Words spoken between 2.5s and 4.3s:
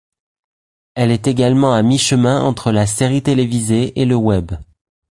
la série télévisée et le